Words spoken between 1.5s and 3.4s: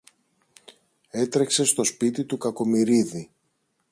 στο σπίτι του Κακομοιρίδη